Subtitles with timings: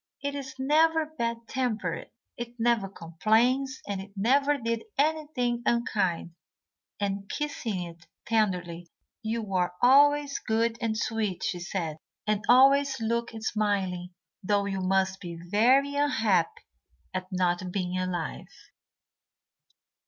[0.23, 6.31] "It is never bad tempered; it never complains, and it never did anything unkind,"
[6.99, 8.89] and, kissing it tenderly,
[9.21, 14.09] "you are always good and sweet," she said, "and always look smiling,
[14.41, 16.63] though you must be very unhappy
[17.13, 18.49] at not being alive."